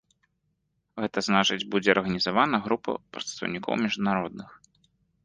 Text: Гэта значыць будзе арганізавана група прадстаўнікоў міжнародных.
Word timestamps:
Гэта 1.01 1.19
значыць 1.27 1.67
будзе 1.75 1.89
арганізавана 1.95 2.57
група 2.65 2.91
прадстаўнікоў 3.19 3.73
міжнародных. 3.85 4.49